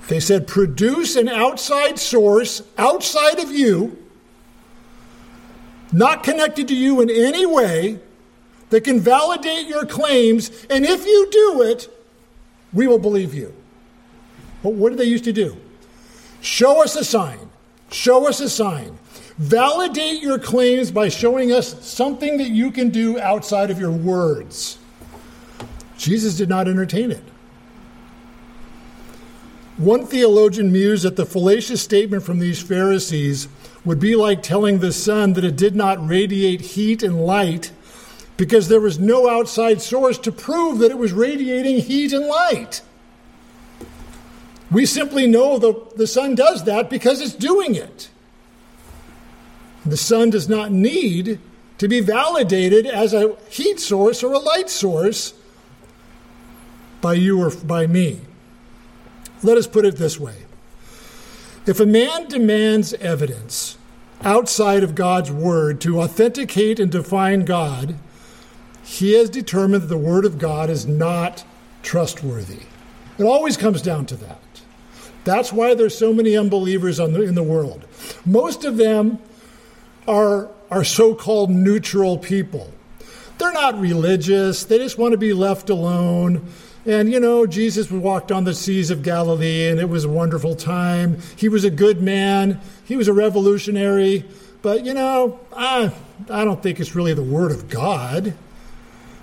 [0.08, 4.02] They said, produce an outside source outside of you,
[5.92, 8.00] not connected to you in any way,
[8.70, 11.94] that can validate your claims, and if you do it,
[12.72, 13.54] we will believe you.
[14.62, 15.58] But what did they used to do?
[16.40, 17.50] Show us a sign.
[17.90, 18.98] Show us a sign.
[19.38, 24.78] Validate your claims by showing us something that you can do outside of your words.
[25.96, 27.22] Jesus did not entertain it.
[29.76, 33.46] One theologian mused that the fallacious statement from these Pharisees
[33.84, 37.70] would be like telling the sun that it did not radiate heat and light
[38.36, 42.82] because there was no outside source to prove that it was radiating heat and light.
[44.70, 48.10] We simply know the, the sun does that because it's doing it.
[49.86, 51.40] The sun does not need
[51.78, 55.32] to be validated as a heat source or a light source
[57.00, 58.20] by you or by me.
[59.42, 60.44] Let us put it this way
[61.64, 63.76] if a man demands evidence
[64.22, 67.96] outside of God's word to authenticate and define God,
[68.82, 71.44] he has determined that the word of God is not
[71.82, 72.62] trustworthy.
[73.18, 74.40] It always comes down to that.
[75.24, 77.84] That's why there's so many unbelievers the, in the world.
[78.24, 79.18] Most of them
[80.06, 82.72] are, are so called neutral people.
[83.38, 86.48] They're not religious, they just want to be left alone.
[86.86, 90.56] And you know, Jesus walked on the seas of Galilee and it was a wonderful
[90.56, 91.18] time.
[91.36, 94.24] He was a good man, he was a revolutionary.
[94.62, 95.92] But you know, I,
[96.30, 98.34] I don't think it's really the Word of God.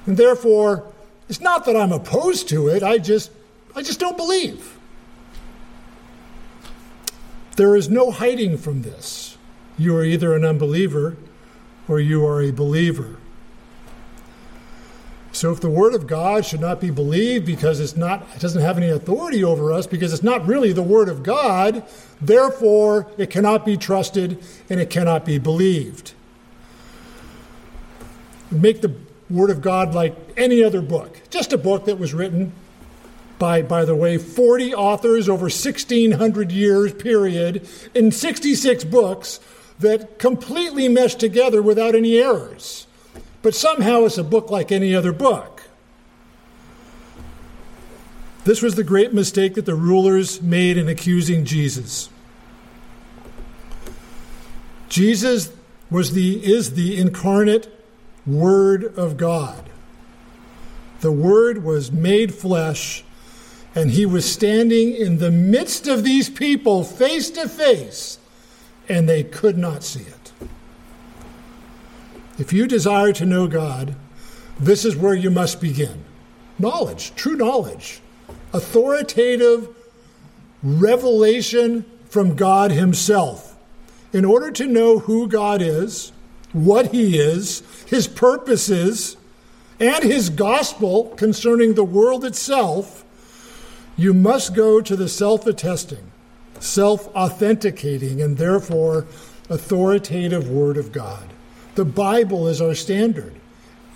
[0.06, 0.92] And therefore,
[1.28, 3.32] it's not that I'm opposed to it, I just,
[3.76, 4.75] I just don't believe.
[7.56, 9.38] There is no hiding from this.
[9.78, 11.16] You are either an unbeliever
[11.88, 13.18] or you are a believer.
[15.32, 18.62] So if the word of God should not be believed because it's not it doesn't
[18.62, 21.84] have any authority over us because it's not really the word of God,
[22.22, 26.14] therefore it cannot be trusted and it cannot be believed.
[28.50, 28.96] Make the
[29.30, 32.54] word of God like any other book, just a book that was written
[33.38, 39.40] by, by the way, 40 authors over 1,600 years period in 66 books
[39.80, 42.88] that completely mesh together without any errors.
[43.42, 45.64] But somehow it's a book like any other book.
[48.46, 52.10] This was the great mistake that the rulers made in accusing Jesus.
[54.88, 55.52] Jesus
[55.90, 57.72] was the, is the incarnate
[58.26, 59.70] Word of God.
[61.02, 63.04] The Word was made flesh
[63.76, 68.18] and he was standing in the midst of these people face to face,
[68.88, 70.32] and they could not see it.
[72.40, 73.96] If you desire to know God,
[74.58, 76.04] this is where you must begin
[76.58, 78.00] knowledge, true knowledge,
[78.54, 79.68] authoritative
[80.64, 83.58] revelation from God Himself.
[84.14, 86.14] In order to know who God is,
[86.54, 89.18] what He is, His purposes,
[89.82, 93.05] and His gospel concerning the world itself,
[93.98, 96.12] you must go to the self attesting,
[96.60, 99.06] self authenticating, and therefore
[99.50, 101.30] authoritative Word of God.
[101.76, 103.36] The Bible is our standard,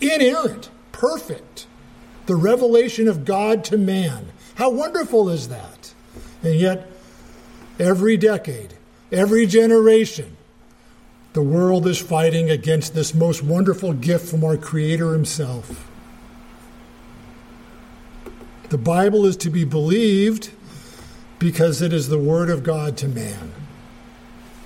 [0.01, 1.65] inerrant, perfect,
[2.25, 4.27] the revelation of God to man.
[4.55, 5.93] How wonderful is that?
[6.43, 6.89] And yet,
[7.79, 8.75] every decade,
[9.11, 10.37] every generation,
[11.33, 15.88] the world is fighting against this most wonderful gift from our Creator Himself.
[18.70, 20.51] The Bible is to be believed
[21.39, 23.51] because it is the Word of God to man.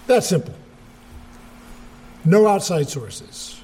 [0.08, 0.56] That's simple.
[2.26, 3.62] No outside sources.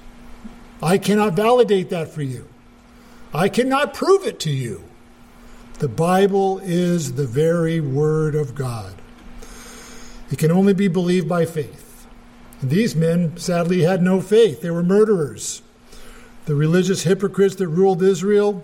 [0.82, 2.48] I cannot validate that for you.
[3.34, 4.84] I cannot prove it to you.
[5.80, 8.96] The Bible is the very Word of God.
[10.32, 12.08] It can only be believed by faith.
[12.62, 14.62] And these men sadly had no faith.
[14.62, 15.62] They were murderers.
[16.46, 18.64] The religious hypocrites that ruled Israel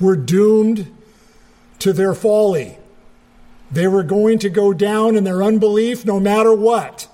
[0.00, 0.94] were doomed
[1.80, 2.78] to their folly.
[3.70, 7.08] They were going to go down in their unbelief no matter what.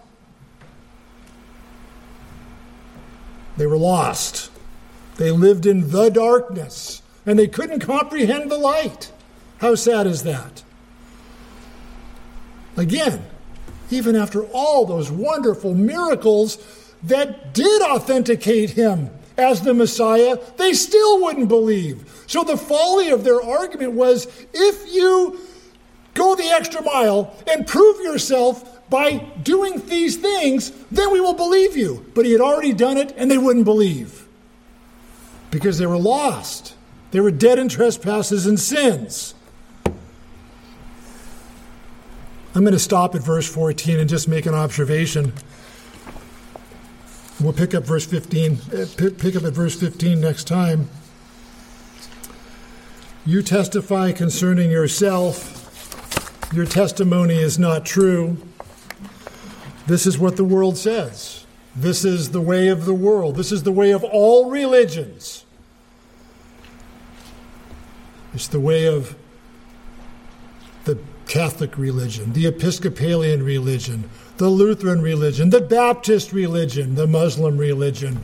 [3.57, 4.51] They were lost.
[5.17, 9.13] They lived in the darkness and they couldn't comprehend the light.
[9.59, 10.63] How sad is that?
[12.77, 13.25] Again,
[13.91, 16.59] even after all those wonderful miracles
[17.03, 22.25] that did authenticate him as the Messiah, they still wouldn't believe.
[22.27, 25.41] So the folly of their argument was if you
[26.15, 31.77] go the extra mile and prove yourself by doing these things, then we will believe
[31.77, 32.07] you.
[32.15, 34.27] But he had already done it, and they wouldn't believe
[35.51, 36.75] because they were lost.
[37.11, 39.35] They were dead in trespasses and sins.
[42.55, 45.33] I'm going to stop at verse 14 and just make an observation.
[47.41, 48.87] We'll pick up verse 15, uh,
[49.19, 50.89] pick up at verse 15 next time.
[53.27, 55.61] You testify concerning yourself.
[56.53, 58.37] Your testimony is not true.
[59.87, 61.45] This is what the world says.
[61.75, 63.37] This is the way of the world.
[63.37, 65.45] This is the way of all religions.
[68.33, 69.17] It's the way of
[70.85, 78.21] the Catholic religion, the Episcopalian religion, the Lutheran religion, the Baptist religion, the Muslim religion,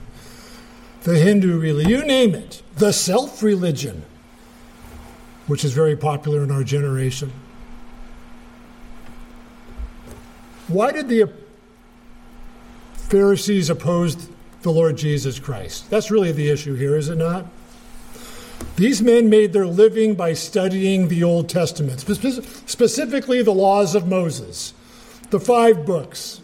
[1.03, 4.05] the Hindu religion, you name it, the self religion,
[5.47, 7.33] which is very popular in our generation.
[10.69, 11.31] Why did the
[12.95, 14.29] Pharisees oppose
[14.63, 15.91] the Lord Jesus Christ?
[15.91, 17.47] That's really the issue here, is it not?
[18.77, 24.73] These men made their living by studying the Old Testament, specifically the laws of Moses,
[25.31, 26.41] the five books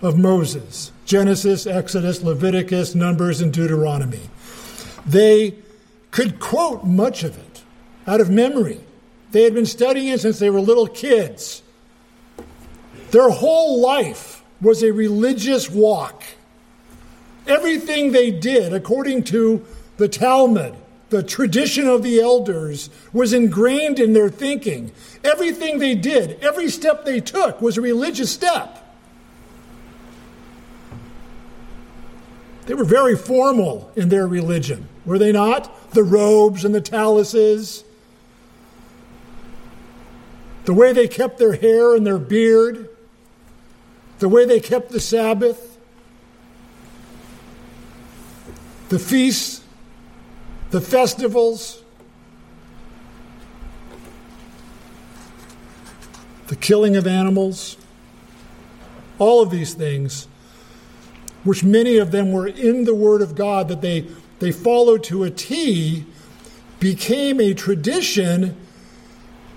[0.00, 4.30] of Moses Genesis, Exodus, Leviticus, Numbers, and Deuteronomy.
[5.04, 5.56] They
[6.10, 7.62] could quote much of it
[8.06, 8.80] out of memory.
[9.32, 11.62] They had been studying it since they were little kids.
[13.10, 16.22] Their whole life was a religious walk.
[17.46, 19.64] Everything they did, according to
[19.96, 20.74] the Talmud,
[21.12, 24.90] the tradition of the elders was ingrained in their thinking.
[25.22, 28.78] Everything they did, every step they took was a religious step.
[32.64, 35.90] They were very formal in their religion, were they not?
[35.90, 37.84] The robes and the taluses,
[40.64, 42.88] the way they kept their hair and their beard,
[44.18, 45.76] the way they kept the Sabbath,
[48.88, 49.61] the feasts
[50.72, 51.82] the festivals,
[56.46, 57.76] the killing of animals,
[59.18, 60.26] all of these things,
[61.44, 64.06] which many of them were in the Word of God that they,
[64.38, 66.06] they followed to a T,
[66.80, 68.56] became a tradition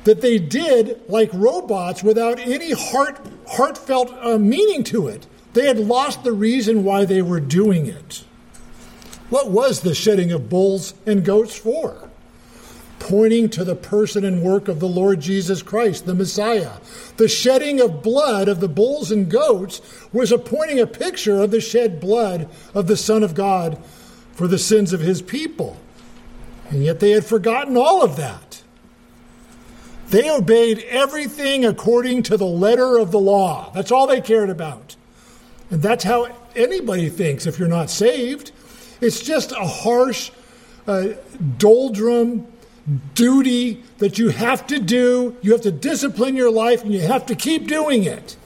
[0.03, 5.25] that they did like robots without any heart, heartfelt uh, meaning to it.
[5.53, 8.25] They had lost the reason why they were doing it.
[9.35, 12.09] What was the shedding of bulls and goats for?
[12.99, 16.77] Pointing to the person and work of the Lord Jesus Christ, the Messiah.
[17.17, 19.81] The shedding of blood of the bulls and goats
[20.13, 23.77] was a pointing a picture of the shed blood of the Son of God
[24.31, 25.75] for the sins of his people.
[26.69, 28.63] And yet they had forgotten all of that.
[30.11, 33.69] They obeyed everything according to the letter of the law.
[33.75, 34.95] That's all they cared about.
[35.69, 38.53] And that's how anybody thinks if you're not saved.
[39.01, 40.31] It's just a harsh,
[40.87, 41.09] uh,
[41.57, 42.47] doldrum
[43.13, 45.35] duty that you have to do.
[45.41, 48.37] You have to discipline your life and you have to keep doing it.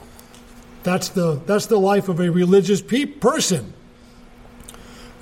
[0.83, 3.73] That's the, that's the life of a religious pe- person.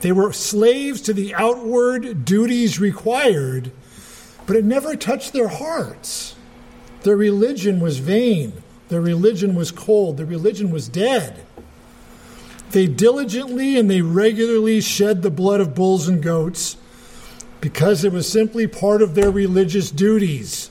[0.02, 3.72] They were slaves to the outward duties required,
[4.46, 6.36] but it never touched their hearts.
[7.02, 8.54] Their religion was vain.
[8.90, 10.18] Their religion was cold.
[10.18, 11.47] Their religion was dead.
[12.72, 16.78] They diligently and they regularly shed the blood of bulls and goats
[17.62, 20.70] because it was simply part of their religious duties.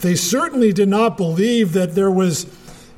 [0.00, 2.46] They certainly did not believe that there was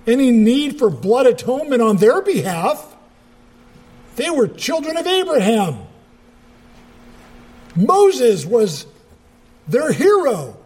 [0.07, 2.95] any need for blood atonement on their behalf.
[4.17, 5.79] They were children of Abraham.
[7.77, 8.87] Moses was
[9.69, 10.57] their hero.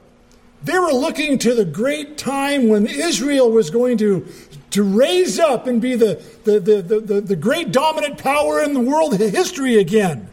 [0.62, 4.26] They were looking to the great time when Israel was going to
[4.70, 8.80] to raise up and be the, the, the, the, the great dominant power in the
[8.80, 10.28] world history again.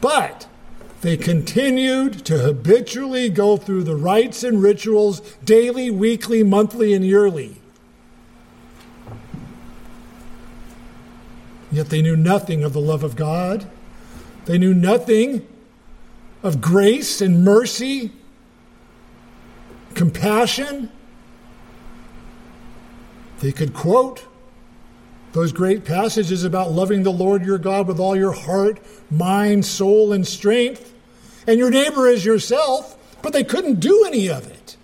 [0.00, 0.46] But
[1.02, 7.56] they continued to habitually go through the rites and rituals daily, weekly, monthly, and yearly.
[11.70, 13.68] Yet they knew nothing of the love of God.
[14.46, 15.46] They knew nothing
[16.42, 18.12] of grace and mercy,
[19.94, 20.90] compassion,
[23.44, 24.24] they could quote
[25.32, 28.80] those great passages about loving the Lord your God with all your heart,
[29.10, 30.94] mind, soul, and strength,
[31.46, 34.78] and your neighbor as yourself, but they couldn't do any of it.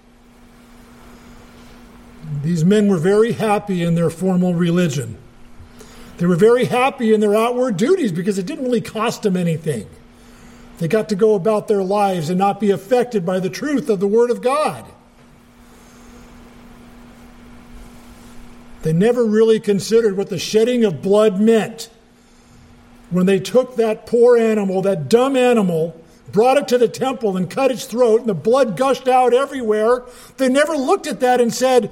[2.43, 5.17] These men were very happy in their formal religion.
[6.19, 9.89] They were very happy in their outward duties because it didn't really cost them anything.
[10.77, 14.01] They got to go about their lives and not be affected by the truth of
[14.01, 14.85] the Word of God.
[18.83, 21.91] They never really considered what the shedding of blood meant.
[23.11, 26.01] When they took that poor animal, that dumb animal,
[26.33, 30.05] brought it to the temple and cut its throat, and the blood gushed out everywhere,
[30.37, 31.91] they never looked at that and said,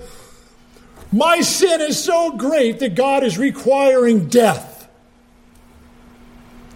[1.13, 4.89] My sin is so great that God is requiring death.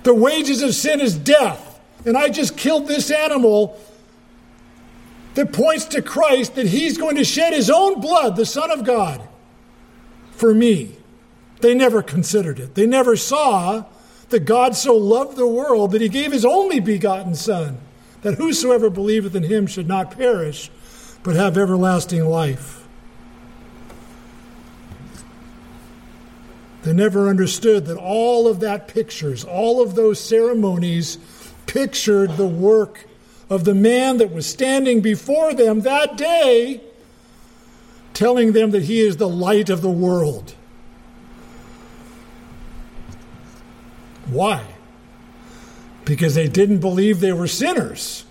[0.02, 1.68] The wages of sin is death.
[2.04, 3.78] And I just killed this animal
[5.34, 8.84] that points to Christ that he's going to shed his own blood, the Son of
[8.84, 9.26] God
[10.42, 10.96] for me.
[11.60, 12.74] They never considered it.
[12.74, 13.84] They never saw
[14.30, 17.78] that God so loved the world that he gave his only begotten Son,
[18.22, 20.68] that whosoever believeth in him should not perish,
[21.22, 22.84] but have everlasting life.
[26.82, 31.18] They never understood that all of that pictures, all of those ceremonies
[31.66, 33.06] pictured the work
[33.48, 36.80] of the man that was standing before them that day
[38.22, 40.54] telling them that he is the light of the world.
[44.30, 44.64] Why?
[46.04, 48.24] Because they didn't believe they were sinners.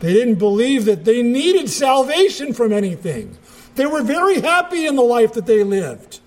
[0.00, 3.38] They didn't believe that they needed salvation from anything.
[3.76, 6.20] They were very happy in the life that they lived.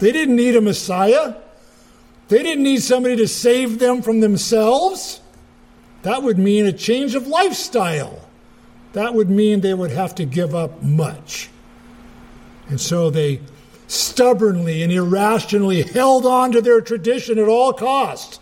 [0.00, 1.36] They didn't need a Messiah.
[2.28, 5.22] They didn't need somebody to save them from themselves.
[6.02, 8.20] That would mean a change of lifestyle
[8.94, 11.50] that would mean they would have to give up much.
[12.68, 13.40] And so they
[13.86, 18.40] stubbornly and irrationally held on to their tradition at all costs,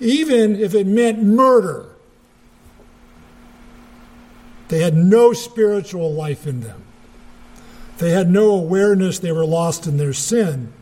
[0.00, 1.86] even if it meant murder.
[4.68, 6.82] They had no spiritual life in them.
[7.98, 10.72] They had no awareness they were lost in their sin.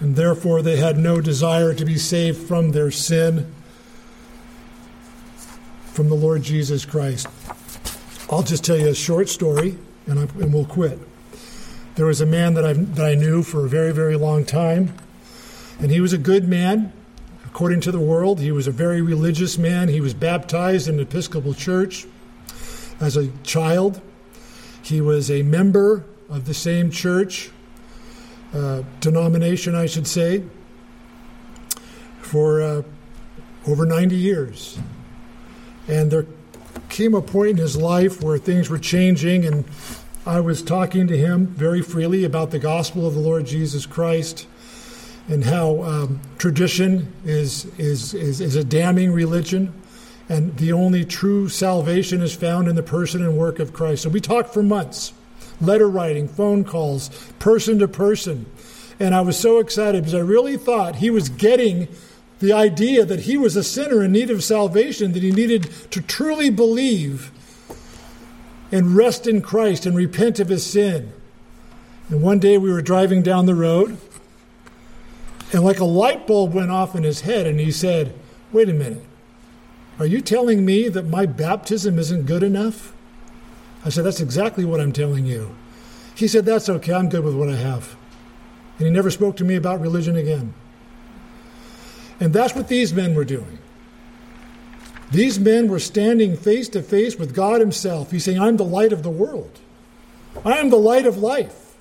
[0.00, 3.54] And therefore, they had no desire to be saved from their sin
[5.86, 7.26] from the Lord Jesus Christ.
[8.30, 10.98] I'll just tell you a short story and, I, and we'll quit.
[11.96, 14.92] There was a man that I, that I knew for a very, very long time,
[15.78, 16.92] and he was a good man,
[17.46, 18.38] according to the world.
[18.38, 19.88] He was a very religious man.
[19.88, 22.04] He was baptized in the Episcopal Church
[23.00, 24.02] as a child.
[24.82, 27.50] He was a member of the same church,
[28.52, 30.44] uh, denomination, I should say,
[32.20, 32.82] for uh,
[33.66, 34.78] over 90 years.
[35.88, 36.26] And there
[36.90, 39.64] came a point in his life where things were changing, and
[40.26, 44.48] I was talking to him very freely about the gospel of the Lord Jesus Christ
[45.28, 49.72] and how um, tradition is, is, is, is a damning religion,
[50.28, 54.02] and the only true salvation is found in the person and work of Christ.
[54.02, 55.12] So we talked for months
[55.60, 57.08] letter writing, phone calls,
[57.38, 58.46] person to person.
[58.98, 61.86] And I was so excited because I really thought he was getting
[62.40, 66.02] the idea that he was a sinner in need of salvation, that he needed to
[66.02, 67.30] truly believe
[68.72, 71.12] and rest in Christ and repent of his sin.
[72.08, 73.98] And one day we were driving down the road,
[75.52, 78.14] and like a light bulb went off in his head, and he said,
[78.52, 79.04] Wait a minute.
[79.98, 82.92] Are you telling me that my baptism isn't good enough?
[83.84, 85.54] I said, That's exactly what I'm telling you.
[86.14, 86.92] He said, That's okay.
[86.92, 87.96] I'm good with what I have.
[88.78, 90.54] And he never spoke to me about religion again.
[92.20, 93.58] And that's what these men were doing.
[95.10, 98.10] These men were standing face to face with God Himself.
[98.10, 99.58] He's saying, I'm the light of the world,
[100.44, 101.76] I am the light of life.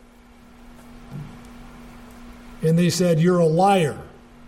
[2.62, 4.00] And they said, You're a liar.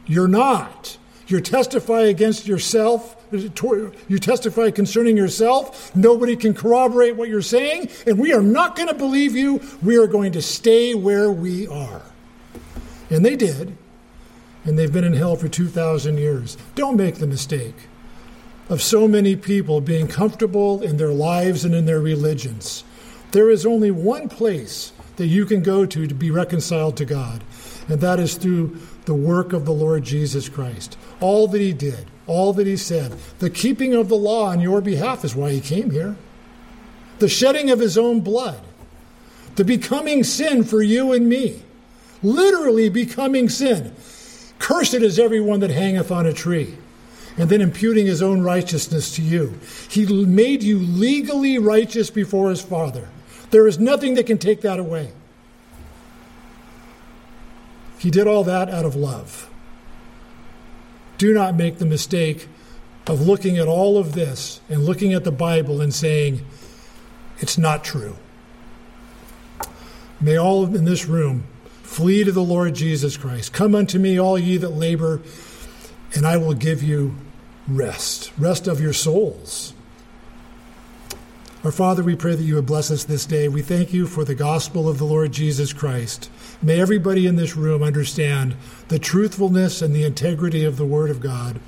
[0.06, 0.98] You're not.
[1.28, 3.16] You testify against yourself.
[3.32, 5.94] You testify concerning yourself.
[5.94, 9.62] Nobody can corroborate what you're saying, and we are not going to believe you.
[9.84, 12.02] We are going to stay where we are.
[13.10, 13.78] And they did
[14.68, 16.58] and they've been in hell for 2,000 years.
[16.76, 17.76] Don't make the mistake
[18.70, 22.84] of so many people being comfortable in their lives and in their religions.
[23.32, 27.44] There is only one place that you can go to to be reconciled to God,
[27.88, 30.98] and that is through the work of the Lord Jesus Christ.
[31.20, 34.82] All that He did, all that He said, the keeping of the law on your
[34.82, 36.16] behalf is why He came here.
[37.20, 38.62] The shedding of His own blood,
[39.56, 41.64] the becoming sin for you and me,
[42.22, 43.94] literally becoming sin.
[44.60, 46.78] Cursed is everyone that hangeth on a tree.
[47.38, 49.60] And then imputing his own righteousness to you.
[49.90, 53.08] He made you legally righteous before his Father.
[53.52, 55.12] There is nothing that can take that away.
[58.00, 59.50] He did all that out of love.
[61.18, 62.48] Do not make the mistake
[63.06, 66.46] of looking at all of this and looking at the Bible and saying,
[67.40, 68.18] it's not true.
[70.20, 71.46] May all in this room
[71.88, 73.54] Flee to the Lord Jesus Christ.
[73.54, 75.22] Come unto me, all ye that labor,
[76.14, 77.16] and I will give you
[77.68, 79.74] rest, rest of your souls.
[81.64, 83.48] Our Father, we pray that you would bless us this day.
[83.48, 86.30] We thank you for the gospel of the Lord Jesus Christ.
[86.62, 88.56] May everybody in this room understand
[88.88, 91.60] the truthfulness and the integrity of the Word of God,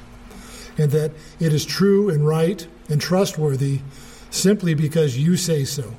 [0.77, 3.81] and that it is true and right and trustworthy
[4.29, 5.95] simply because you say so.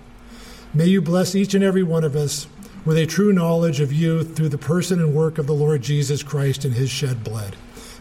[0.73, 2.47] May you bless each and every one of us
[2.85, 6.23] with a true knowledge of you through the person and work of the Lord Jesus
[6.23, 7.57] Christ and his shed blood.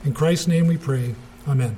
[0.06, 1.16] In Christ's name we pray.
[1.48, 1.78] Amen.